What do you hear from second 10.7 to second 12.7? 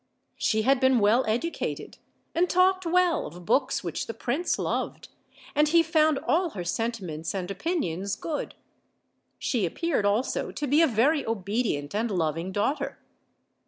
a very obedient and loving